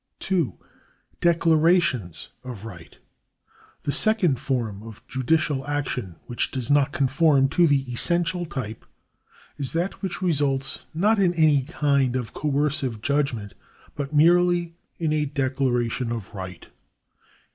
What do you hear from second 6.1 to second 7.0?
which does not